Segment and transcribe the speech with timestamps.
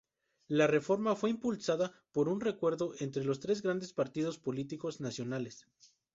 [0.47, 5.67] La reforma fue impulsada por un acuerdo entre los tres grandes partidos políticos nacionales.